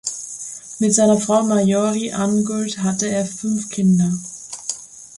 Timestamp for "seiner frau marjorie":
0.95-2.11